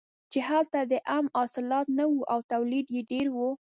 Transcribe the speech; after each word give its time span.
چې 0.31 0.39
هلته 0.49 0.79
د 0.91 0.93
عم 1.11 1.25
حاصلات 1.35 1.87
نه 1.97 2.05
وو 2.11 2.21
او 2.33 2.39
تولید 2.51 2.87
یې 2.95 3.01
ډېر 3.11 3.27
و. 3.35 3.37